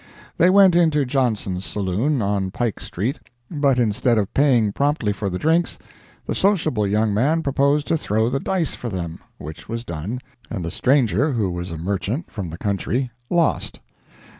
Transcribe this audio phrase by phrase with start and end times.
[0.35, 3.19] They went into Johnson's saloon, on Pike street,
[3.51, 5.77] but instead of paying promptly for the drinks,
[6.25, 10.17] the sociable young man proposed to throw the dice for them, which was done,
[10.49, 13.79] and the stranger who was a merchant, from the country, lost.